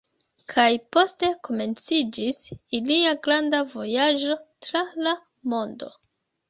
[0.53, 2.41] Kaj poste komenciĝis
[2.79, 5.19] ilia granda vojaĝo tra la
[5.55, 5.97] mondo.